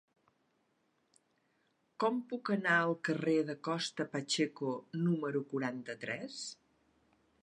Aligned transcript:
Com 2.03 2.15
puc 2.31 2.51
anar 2.55 2.77
al 2.85 2.93
carrer 3.09 3.35
de 3.51 3.57
Costa 3.69 4.09
Pacheco 4.15 4.73
número 5.05 5.45
quaranta-tres? 5.53 6.41